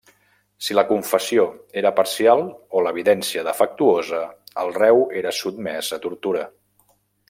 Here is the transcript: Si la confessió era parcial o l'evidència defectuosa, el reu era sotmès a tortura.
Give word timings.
Si 0.67 0.77
la 0.77 0.83
confessió 0.91 1.45
era 1.81 1.91
parcial 1.99 2.43
o 2.79 2.83
l'evidència 2.87 3.45
defectuosa, 3.51 4.25
el 4.65 4.77
reu 4.83 5.07
era 5.23 5.39
sotmès 5.45 5.95
a 6.01 6.05
tortura. 6.09 6.53